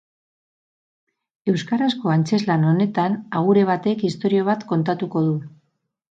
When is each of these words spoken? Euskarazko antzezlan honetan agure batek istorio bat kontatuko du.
Euskarazko 1.51 2.11
antzezlan 2.13 2.65
honetan 2.69 3.17
agure 3.41 3.65
batek 3.71 4.01
istorio 4.09 4.47
bat 4.47 4.65
kontatuko 4.73 5.23
du. 5.27 5.37